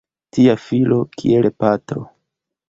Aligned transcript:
Tia 0.37 0.55
filo 0.67 0.97
kiel 1.19 1.47
patro! 1.65 2.03